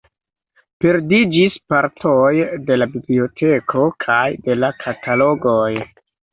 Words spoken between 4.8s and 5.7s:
katalogoj.